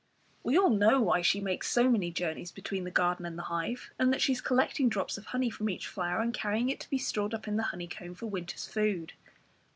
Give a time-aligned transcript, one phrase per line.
[0.41, 3.91] We all know why she makes so many journeys between the garden and the hive,
[3.99, 6.89] and that she is collecting drops of honey from each flower, and carrying it to
[6.89, 9.13] be stored up in the honeycomb for winter's food.